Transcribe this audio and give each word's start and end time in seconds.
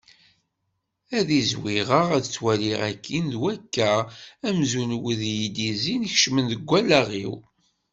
Ad 1.17 1.29
izwiɣeɣ 1.41 2.07
ad 2.17 2.23
ttwaliɣ 2.25 2.79
akkin 2.89 3.25
d 3.31 3.33
wakka 3.41 3.91
amzun 4.47 4.91
wid 5.01 5.21
iyi-d-yezzin 5.31 6.03
kecmen 6.11 6.45
deg 6.51 6.61
wallaɣ-iw. 6.69 7.33